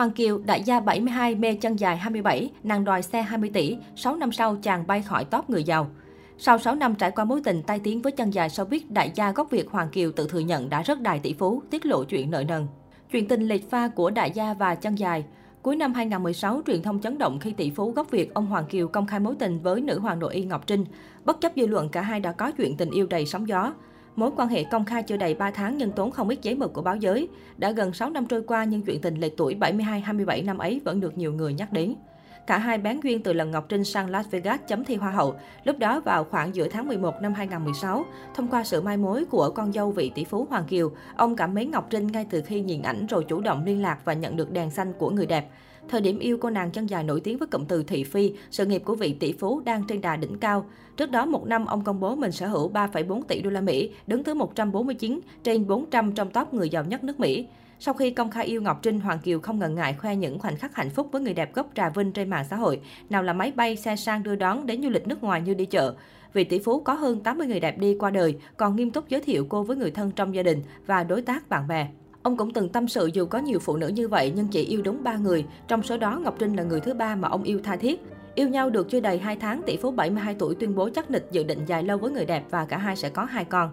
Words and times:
Hoàng 0.00 0.12
Kiều, 0.12 0.38
đại 0.38 0.62
gia 0.62 0.80
72, 0.80 1.34
mê 1.34 1.54
chân 1.54 1.76
dài 1.76 1.96
27, 1.96 2.50
nàng 2.62 2.84
đòi 2.84 3.02
xe 3.02 3.22
20 3.22 3.50
tỷ, 3.54 3.76
6 3.96 4.16
năm 4.16 4.32
sau 4.32 4.56
chàng 4.56 4.86
bay 4.86 5.02
khỏi 5.02 5.24
top 5.24 5.50
người 5.50 5.64
giàu. 5.64 5.90
Sau 6.38 6.58
6 6.58 6.74
năm 6.74 6.94
trải 6.94 7.10
qua 7.10 7.24
mối 7.24 7.40
tình 7.44 7.62
tai 7.62 7.80
tiếng 7.80 8.02
với 8.02 8.12
chân 8.12 8.30
dài 8.30 8.48
showbiz, 8.48 8.80
đại 8.88 9.12
gia 9.14 9.32
gốc 9.32 9.50
Việt 9.50 9.70
Hoàng 9.70 9.88
Kiều 9.88 10.12
tự 10.12 10.28
thừa 10.28 10.38
nhận 10.38 10.68
đã 10.68 10.82
rất 10.82 11.00
đài 11.00 11.18
tỷ 11.18 11.34
phú, 11.34 11.62
tiết 11.70 11.86
lộ 11.86 12.04
chuyện 12.04 12.30
nợ 12.30 12.44
nần. 12.48 12.66
Chuyện 13.12 13.28
tình 13.28 13.42
lệch 13.42 13.70
pha 13.70 13.88
của 13.88 14.10
đại 14.10 14.30
gia 14.30 14.54
và 14.54 14.74
chân 14.74 14.94
dài. 14.94 15.24
Cuối 15.62 15.76
năm 15.76 15.94
2016, 15.94 16.62
truyền 16.66 16.82
thông 16.82 17.00
chấn 17.00 17.18
động 17.18 17.38
khi 17.38 17.52
tỷ 17.52 17.70
phú 17.70 17.90
gốc 17.90 18.10
Việt 18.10 18.34
ông 18.34 18.46
Hoàng 18.46 18.66
Kiều 18.66 18.88
công 18.88 19.06
khai 19.06 19.20
mối 19.20 19.34
tình 19.38 19.60
với 19.60 19.80
nữ 19.80 19.98
hoàng 19.98 20.18
nội 20.18 20.34
y 20.34 20.44
Ngọc 20.44 20.66
Trinh. 20.66 20.84
Bất 21.24 21.40
chấp 21.40 21.52
dư 21.56 21.66
luận, 21.66 21.88
cả 21.88 22.00
hai 22.00 22.20
đã 22.20 22.32
có 22.32 22.50
chuyện 22.50 22.76
tình 22.76 22.90
yêu 22.90 23.06
đầy 23.06 23.26
sóng 23.26 23.48
gió. 23.48 23.72
Mối 24.16 24.30
quan 24.36 24.48
hệ 24.48 24.64
công 24.64 24.84
khai 24.84 25.02
chưa 25.02 25.16
đầy 25.16 25.34
3 25.34 25.50
tháng 25.50 25.78
nhưng 25.78 25.92
tốn 25.92 26.10
không 26.10 26.28
ít 26.28 26.38
giấy 26.42 26.54
mực 26.54 26.72
của 26.72 26.82
báo 26.82 26.96
giới. 26.96 27.28
Đã 27.56 27.70
gần 27.70 27.92
6 27.92 28.10
năm 28.10 28.26
trôi 28.26 28.42
qua 28.42 28.64
nhưng 28.64 28.82
chuyện 28.82 29.00
tình 29.00 29.16
lệch 29.16 29.36
tuổi 29.36 29.56
72-27 29.60 30.44
năm 30.44 30.58
ấy 30.58 30.80
vẫn 30.84 31.00
được 31.00 31.18
nhiều 31.18 31.32
người 31.32 31.54
nhắc 31.54 31.72
đến. 31.72 31.94
Cả 32.46 32.58
hai 32.58 32.78
bán 32.78 33.00
duyên 33.02 33.22
từ 33.22 33.32
lần 33.32 33.50
Ngọc 33.50 33.66
Trinh 33.68 33.84
sang 33.84 34.10
Las 34.10 34.30
Vegas 34.30 34.60
chấm 34.66 34.84
thi 34.84 34.94
Hoa 34.94 35.10
hậu, 35.10 35.34
lúc 35.64 35.78
đó 35.78 36.00
vào 36.00 36.24
khoảng 36.24 36.54
giữa 36.54 36.68
tháng 36.68 36.88
11 36.88 37.14
năm 37.22 37.34
2016. 37.34 38.04
Thông 38.34 38.48
qua 38.48 38.64
sự 38.64 38.80
mai 38.80 38.96
mối 38.96 39.24
của 39.24 39.50
con 39.50 39.72
dâu 39.72 39.90
vị 39.90 40.12
tỷ 40.14 40.24
phú 40.24 40.46
Hoàng 40.50 40.64
Kiều, 40.64 40.90
ông 41.16 41.36
cảm 41.36 41.54
mến 41.54 41.70
Ngọc 41.70 41.86
Trinh 41.90 42.06
ngay 42.06 42.26
từ 42.30 42.42
khi 42.42 42.60
nhìn 42.60 42.82
ảnh 42.82 43.06
rồi 43.06 43.24
chủ 43.28 43.40
động 43.40 43.64
liên 43.64 43.82
lạc 43.82 43.98
và 44.04 44.12
nhận 44.12 44.36
được 44.36 44.50
đèn 44.50 44.70
xanh 44.70 44.92
của 44.98 45.10
người 45.10 45.26
đẹp. 45.26 45.50
Thời 45.88 46.00
điểm 46.00 46.18
yêu 46.18 46.38
cô 46.40 46.50
nàng 46.50 46.70
chân 46.70 46.86
dài 46.86 47.04
nổi 47.04 47.20
tiếng 47.20 47.38
với 47.38 47.48
cụm 47.48 47.64
từ 47.64 47.82
thị 47.82 48.04
phi, 48.04 48.32
sự 48.50 48.66
nghiệp 48.66 48.82
của 48.84 48.94
vị 48.94 49.16
tỷ 49.20 49.32
phú 49.32 49.60
đang 49.60 49.84
trên 49.88 50.00
đà 50.00 50.16
đỉnh 50.16 50.38
cao. 50.38 50.66
Trước 50.96 51.10
đó 51.10 51.26
một 51.26 51.46
năm 51.46 51.66
ông 51.66 51.84
công 51.84 52.00
bố 52.00 52.14
mình 52.14 52.32
sở 52.32 52.46
hữu 52.46 52.72
3,4 52.72 53.22
tỷ 53.22 53.42
đô 53.42 53.50
la 53.50 53.60
Mỹ, 53.60 53.90
đứng 54.06 54.24
thứ 54.24 54.34
149 54.34 55.20
trên 55.42 55.66
400 55.66 56.12
trong 56.12 56.30
top 56.30 56.54
người 56.54 56.68
giàu 56.68 56.84
nhất 56.84 57.04
nước 57.04 57.20
Mỹ. 57.20 57.46
Sau 57.78 57.94
khi 57.94 58.10
công 58.10 58.30
khai 58.30 58.44
yêu 58.44 58.62
Ngọc 58.62 58.78
Trinh, 58.82 59.00
Hoàng 59.00 59.18
Kiều 59.18 59.40
không 59.40 59.58
ngần 59.58 59.74
ngại 59.74 59.94
khoe 59.98 60.16
những 60.16 60.38
khoảnh 60.38 60.56
khắc 60.56 60.74
hạnh 60.74 60.90
phúc 60.90 61.08
với 61.12 61.22
người 61.22 61.34
đẹp 61.34 61.54
gốc 61.54 61.70
Trà 61.74 61.88
Vinh 61.88 62.12
trên 62.12 62.30
mạng 62.30 62.44
xã 62.50 62.56
hội, 62.56 62.80
nào 63.10 63.22
là 63.22 63.32
máy 63.32 63.52
bay, 63.56 63.76
xe 63.76 63.96
sang 63.96 64.22
đưa 64.22 64.36
đón 64.36 64.66
đến 64.66 64.82
du 64.82 64.88
lịch 64.88 65.08
nước 65.08 65.22
ngoài 65.22 65.40
như 65.40 65.54
đi 65.54 65.66
chợ. 65.66 65.94
Vị 66.32 66.44
tỷ 66.44 66.58
phú 66.58 66.80
có 66.80 66.94
hơn 66.94 67.20
80 67.20 67.46
người 67.46 67.60
đẹp 67.60 67.78
đi 67.78 67.96
qua 67.98 68.10
đời, 68.10 68.34
còn 68.56 68.76
nghiêm 68.76 68.90
túc 68.90 69.08
giới 69.08 69.20
thiệu 69.20 69.46
cô 69.48 69.62
với 69.62 69.76
người 69.76 69.90
thân 69.90 70.10
trong 70.10 70.34
gia 70.34 70.42
đình 70.42 70.62
và 70.86 71.04
đối 71.04 71.22
tác 71.22 71.48
bạn 71.48 71.68
bè. 71.68 71.88
Ông 72.22 72.36
cũng 72.36 72.52
từng 72.52 72.68
tâm 72.68 72.88
sự 72.88 73.10
dù 73.12 73.26
có 73.26 73.38
nhiều 73.38 73.58
phụ 73.58 73.76
nữ 73.76 73.88
như 73.88 74.08
vậy 74.08 74.32
nhưng 74.36 74.48
chỉ 74.48 74.62
yêu 74.64 74.82
đúng 74.82 75.02
ba 75.02 75.16
người, 75.16 75.44
trong 75.68 75.82
số 75.82 75.96
đó 75.96 76.20
Ngọc 76.24 76.36
Trinh 76.38 76.56
là 76.56 76.62
người 76.62 76.80
thứ 76.80 76.94
ba 76.94 77.14
mà 77.14 77.28
ông 77.28 77.42
yêu 77.42 77.60
tha 77.64 77.76
thiết. 77.76 78.02
Yêu 78.34 78.48
nhau 78.48 78.70
được 78.70 78.90
chưa 78.90 79.00
đầy 79.00 79.18
2 79.18 79.36
tháng, 79.36 79.62
tỷ 79.66 79.76
phú 79.76 79.90
72 79.90 80.34
tuổi 80.34 80.54
tuyên 80.54 80.74
bố 80.74 80.90
chắc 80.94 81.10
nịch 81.10 81.26
dự 81.32 81.44
định 81.44 81.58
dài 81.66 81.82
lâu 81.82 81.98
với 81.98 82.10
người 82.10 82.24
đẹp 82.24 82.44
và 82.50 82.64
cả 82.64 82.78
hai 82.78 82.96
sẽ 82.96 83.08
có 83.08 83.24
hai 83.24 83.44
con. 83.44 83.70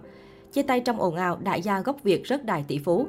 Chia 0.52 0.64
tay 0.64 0.80
trong 0.80 1.02
ồn 1.02 1.16
ào, 1.16 1.38
đại 1.44 1.62
gia 1.62 1.81
gốc 1.81 2.03
Việt 2.03 2.23
rất 2.23 2.45
đài 2.45 2.66
tỷ 2.68 2.78
phú. 2.78 3.08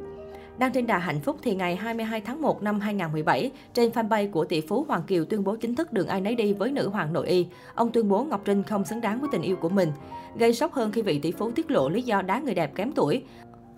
Đang 0.58 0.72
trên 0.72 0.86
đà 0.86 0.98
hạnh 0.98 1.20
phúc 1.20 1.36
thì 1.42 1.54
ngày 1.54 1.76
22 1.76 2.20
tháng 2.20 2.42
1 2.42 2.62
năm 2.62 2.80
2017, 2.80 3.50
trên 3.74 3.90
fanpage 3.90 4.30
của 4.30 4.44
tỷ 4.44 4.60
phú 4.60 4.84
Hoàng 4.88 5.02
Kiều 5.06 5.24
tuyên 5.24 5.44
bố 5.44 5.56
chính 5.56 5.74
thức 5.74 5.92
đường 5.92 6.06
ai 6.06 6.20
nấy 6.20 6.34
đi 6.34 6.52
với 6.52 6.70
nữ 6.70 6.88
hoàng 6.88 7.12
nội 7.12 7.26
y. 7.26 7.46
Ông 7.74 7.92
tuyên 7.92 8.08
bố 8.08 8.24
Ngọc 8.24 8.40
Trinh 8.44 8.62
không 8.62 8.84
xứng 8.84 9.00
đáng 9.00 9.20
với 9.20 9.28
tình 9.32 9.42
yêu 9.42 9.56
của 9.56 9.68
mình. 9.68 9.92
Gây 10.38 10.54
sốc 10.54 10.72
hơn 10.72 10.92
khi 10.92 11.02
vị 11.02 11.18
tỷ 11.18 11.32
phú 11.32 11.50
tiết 11.50 11.70
lộ 11.70 11.88
lý 11.88 12.02
do 12.02 12.22
đá 12.22 12.38
người 12.38 12.54
đẹp 12.54 12.74
kém 12.74 12.92
tuổi. 12.92 13.22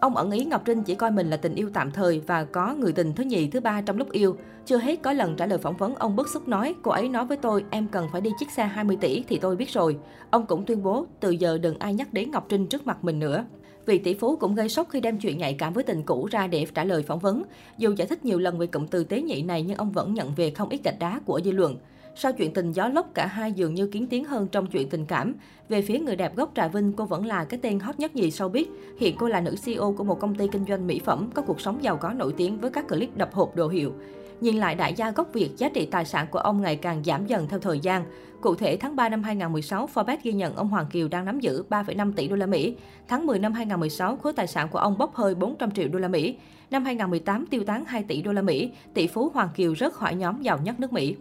Ông 0.00 0.16
ẩn 0.16 0.30
ý 0.30 0.44
Ngọc 0.44 0.62
Trinh 0.64 0.82
chỉ 0.82 0.94
coi 0.94 1.10
mình 1.10 1.30
là 1.30 1.36
tình 1.36 1.54
yêu 1.54 1.70
tạm 1.74 1.90
thời 1.90 2.20
và 2.26 2.44
có 2.44 2.74
người 2.74 2.92
tình 2.92 3.12
thứ 3.12 3.24
nhì, 3.24 3.48
thứ 3.48 3.60
ba 3.60 3.80
trong 3.80 3.96
lúc 3.96 4.12
yêu. 4.12 4.36
Chưa 4.66 4.76
hết 4.76 5.02
có 5.02 5.12
lần 5.12 5.36
trả 5.36 5.46
lời 5.46 5.58
phỏng 5.58 5.76
vấn, 5.76 5.94
ông 5.94 6.16
bức 6.16 6.28
xúc 6.28 6.48
nói, 6.48 6.74
cô 6.82 6.90
ấy 6.90 7.08
nói 7.08 7.24
với 7.24 7.36
tôi, 7.36 7.64
em 7.70 7.88
cần 7.88 8.08
phải 8.12 8.20
đi 8.20 8.30
chiếc 8.38 8.50
xe 8.50 8.64
20 8.64 8.96
tỷ 9.00 9.24
thì 9.28 9.38
tôi 9.38 9.56
biết 9.56 9.70
rồi. 9.70 9.96
Ông 10.30 10.46
cũng 10.46 10.66
tuyên 10.66 10.82
bố, 10.82 11.06
từ 11.20 11.30
giờ 11.30 11.58
đừng 11.58 11.78
ai 11.78 11.94
nhắc 11.94 12.12
đến 12.12 12.30
Ngọc 12.30 12.46
Trinh 12.48 12.66
trước 12.66 12.86
mặt 12.86 13.04
mình 13.04 13.18
nữa. 13.18 13.44
Vị 13.86 13.98
tỷ 13.98 14.14
phú 14.14 14.36
cũng 14.36 14.54
gây 14.54 14.68
sốc 14.68 14.88
khi 14.90 15.00
đem 15.00 15.18
chuyện 15.18 15.38
nhạy 15.38 15.54
cảm 15.54 15.72
với 15.72 15.84
tình 15.84 16.02
cũ 16.02 16.28
ra 16.30 16.46
để 16.46 16.66
trả 16.74 16.84
lời 16.84 17.02
phỏng 17.02 17.18
vấn. 17.18 17.42
Dù 17.78 17.94
giải 17.96 18.06
thích 18.06 18.24
nhiều 18.24 18.38
lần 18.38 18.58
về 18.58 18.66
cụm 18.66 18.86
từ 18.86 19.04
tế 19.04 19.22
nhị 19.22 19.42
này 19.42 19.62
nhưng 19.62 19.76
ông 19.76 19.92
vẫn 19.92 20.14
nhận 20.14 20.34
về 20.34 20.50
không 20.50 20.68
ít 20.68 20.80
gạch 20.84 20.98
đá 20.98 21.20
của 21.26 21.40
dư 21.44 21.52
luận. 21.52 21.76
Sau 22.14 22.32
chuyện 22.32 22.54
tình 22.54 22.72
gió 22.72 22.88
lốc, 22.88 23.14
cả 23.14 23.26
hai 23.26 23.52
dường 23.52 23.74
như 23.74 23.86
kiến 23.86 24.06
tiếng 24.06 24.24
hơn 24.24 24.48
trong 24.52 24.66
chuyện 24.66 24.88
tình 24.88 25.06
cảm. 25.06 25.34
Về 25.68 25.82
phía 25.82 25.98
người 25.98 26.16
đẹp 26.16 26.36
gốc 26.36 26.52
Trà 26.54 26.68
Vinh, 26.68 26.92
cô 26.92 27.04
vẫn 27.04 27.26
là 27.26 27.44
cái 27.44 27.60
tên 27.62 27.80
hot 27.80 27.98
nhất 27.98 28.16
nhì 28.16 28.28
showbiz. 28.28 28.64
Hiện 28.98 29.16
cô 29.18 29.28
là 29.28 29.40
nữ 29.40 29.54
CEO 29.64 29.94
của 29.98 30.04
một 30.04 30.20
công 30.20 30.34
ty 30.34 30.48
kinh 30.52 30.64
doanh 30.68 30.86
mỹ 30.86 31.00
phẩm, 31.04 31.30
có 31.34 31.42
cuộc 31.42 31.60
sống 31.60 31.82
giàu 31.82 31.96
có 31.96 32.12
nổi 32.12 32.34
tiếng 32.36 32.60
với 32.60 32.70
các 32.70 32.88
clip 32.88 33.16
đập 33.16 33.34
hộp 33.34 33.56
đồ 33.56 33.68
hiệu. 33.68 33.92
Nhìn 34.40 34.56
lại 34.56 34.74
đại 34.74 34.94
gia 34.94 35.10
gốc 35.10 35.28
Việt, 35.32 35.50
giá 35.56 35.68
trị 35.68 35.86
tài 35.90 36.04
sản 36.04 36.26
của 36.30 36.38
ông 36.38 36.62
ngày 36.62 36.76
càng 36.76 37.04
giảm 37.04 37.26
dần 37.26 37.48
theo 37.48 37.58
thời 37.58 37.80
gian. 37.80 38.04
Cụ 38.40 38.54
thể, 38.54 38.76
tháng 38.76 38.96
3 38.96 39.08
năm 39.08 39.22
2016, 39.22 39.88
Forbes 39.94 40.16
ghi 40.22 40.32
nhận 40.32 40.56
ông 40.56 40.68
Hoàng 40.68 40.86
Kiều 40.86 41.08
đang 41.08 41.24
nắm 41.24 41.40
giữ 41.40 41.64
3,5 41.70 42.12
tỷ 42.12 42.28
đô 42.28 42.36
la 42.36 42.46
Mỹ. 42.46 42.76
Tháng 43.08 43.26
10 43.26 43.38
năm 43.38 43.52
2016, 43.52 44.16
khối 44.16 44.32
tài 44.32 44.46
sản 44.46 44.68
của 44.68 44.78
ông 44.78 44.98
bốc 44.98 45.14
hơi 45.14 45.34
400 45.34 45.70
triệu 45.70 45.88
đô 45.88 45.98
la 45.98 46.08
Mỹ. 46.08 46.36
Năm 46.70 46.84
2018, 46.84 47.46
tiêu 47.46 47.64
tán 47.64 47.84
2 47.84 48.02
tỷ 48.02 48.22
đô 48.22 48.32
la 48.32 48.42
Mỹ, 48.42 48.70
tỷ 48.94 49.06
phú 49.06 49.30
Hoàng 49.34 49.48
Kiều 49.54 49.74
rớt 49.74 49.92
khỏi 49.92 50.14
nhóm 50.14 50.42
giàu 50.42 50.58
nhất 50.64 50.80
nước 50.80 50.92
Mỹ. 50.92 51.16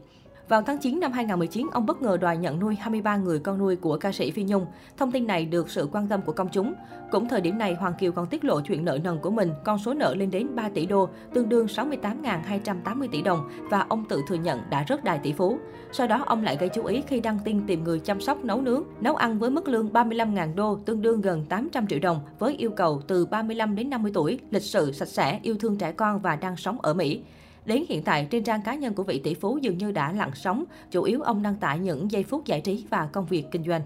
Vào 0.50 0.62
tháng 0.62 0.78
9 0.78 1.00
năm 1.00 1.12
2019, 1.12 1.68
ông 1.72 1.86
bất 1.86 2.02
ngờ 2.02 2.18
đòi 2.18 2.38
nhận 2.38 2.60
nuôi 2.60 2.76
23 2.76 3.18
người 3.18 3.40
con 3.40 3.58
nuôi 3.58 3.76
của 3.76 3.98
ca 3.98 4.12
sĩ 4.12 4.32
Phi 4.32 4.44
Nhung. 4.44 4.66
Thông 4.98 5.12
tin 5.12 5.28
này 5.28 5.46
được 5.46 5.70
sự 5.70 5.90
quan 5.92 6.08
tâm 6.08 6.22
của 6.22 6.32
công 6.32 6.50
chúng. 6.52 6.74
Cũng 7.12 7.28
thời 7.28 7.42
điểm 7.42 7.58
này, 7.58 7.76
Hoàng 7.76 7.94
Kiều 8.00 8.12
còn 8.12 8.28
tiết 8.28 8.46
lộ 8.46 8.62
chuyện 8.62 8.86
nợ 8.86 9.00
nần 9.04 9.20
của 9.20 9.30
mình, 9.30 9.52
con 9.66 9.80
số 9.80 9.94
nợ 9.94 10.16
lên 10.16 10.32
đến 10.32 10.56
3 10.56 10.70
tỷ 10.70 10.86
đô, 10.86 11.10
tương 11.34 11.50
đương 11.50 11.66
68.280 11.66 13.08
tỷ 13.12 13.22
đồng 13.22 13.50
và 13.70 13.86
ông 13.90 14.06
tự 14.10 14.22
thừa 14.28 14.36
nhận 14.36 14.60
đã 14.70 14.84
rất 14.84 15.04
đài 15.04 15.20
tỷ 15.20 15.34
phú. 15.34 15.58
Sau 15.92 16.08
đó, 16.08 16.24
ông 16.26 16.44
lại 16.44 16.58
gây 16.60 16.70
chú 16.70 16.86
ý 16.86 17.02
khi 17.08 17.20
đăng 17.20 17.40
tin 17.44 17.68
tìm 17.68 17.84
người 17.84 18.00
chăm 18.00 18.22
sóc 18.22 18.44
nấu 18.44 18.62
nướng, 18.62 18.84
nấu 19.02 19.16
ăn 19.16 19.40
với 19.40 19.50
mức 19.50 19.68
lương 19.68 19.90
35.000 19.90 20.56
đô, 20.56 20.76
tương 20.86 21.02
đương 21.02 21.22
gần 21.22 21.46
800 21.50 21.88
triệu 21.88 22.00
đồng, 22.00 22.20
với 22.40 22.56
yêu 22.56 22.72
cầu 22.72 23.02
từ 23.08 23.26
35 23.26 23.76
đến 23.76 23.90
50 23.90 24.12
tuổi, 24.16 24.40
lịch 24.52 24.64
sự, 24.64 24.92
sạch 24.92 25.08
sẽ, 25.08 25.40
yêu 25.44 25.56
thương 25.60 25.78
trẻ 25.78 25.92
con 25.92 26.20
và 26.20 26.36
đang 26.36 26.58
sống 26.58 26.82
ở 26.82 26.94
Mỹ. 26.94 27.22
Đến 27.66 27.84
hiện 27.90 28.04
tại, 28.04 28.28
trên 28.30 28.44
trang 28.44 28.62
cá 28.62 28.76
nhân 28.76 28.94
của 28.94 29.04
vị 29.04 29.22
tỷ 29.24 29.34
phú 29.34 29.58
dường 29.62 29.78
như 29.78 29.92
đã 29.92 30.12
lặng 30.14 30.32
sóng, 30.36 30.64
chủ 30.92 31.04
yếu 31.04 31.22
ông 31.22 31.44
đăng 31.44 31.56
tải 31.56 31.80
những 31.80 32.12
giây 32.12 32.24
phút 32.24 32.46
giải 32.46 32.62
trí 32.62 32.86
và 32.90 33.10
công 33.14 33.26
việc 33.26 33.46
kinh 33.52 33.64
doanh. 33.64 33.82